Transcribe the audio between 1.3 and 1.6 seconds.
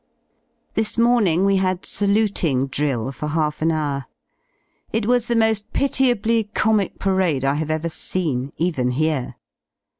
we